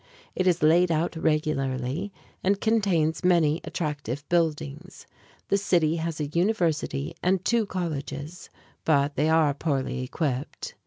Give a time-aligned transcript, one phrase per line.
[0.33, 2.11] It is laid out regularly
[2.43, 5.05] and contains many attractive buildings.
[5.49, 8.49] The city has a university and two colleges,
[8.83, 10.73] but they are poorly equipped.